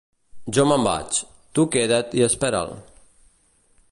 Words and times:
Jo 0.57 0.63
me'n 0.69 0.85
vaig: 0.87 1.19
tu 1.59 1.67
queda't 1.77 2.17
i 2.21 2.25
espera'l. 2.31 2.75